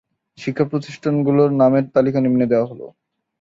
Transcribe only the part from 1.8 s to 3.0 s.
তালিকা নিম্নে দেওয়া হলো।